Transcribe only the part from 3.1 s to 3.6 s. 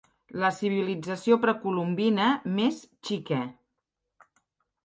xica.